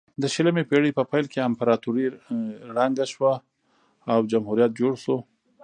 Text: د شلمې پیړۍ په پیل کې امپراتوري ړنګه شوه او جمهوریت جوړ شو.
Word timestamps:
د 0.21 0.23
شلمې 0.33 0.63
پیړۍ 0.69 0.91
په 0.97 1.03
پیل 1.11 1.25
کې 1.31 1.39
امپراتوري 1.49 2.07
ړنګه 2.75 3.05
شوه 3.13 3.33
او 4.11 4.19
جمهوریت 4.31 4.71
جوړ 4.79 4.93
شو. 5.03 5.17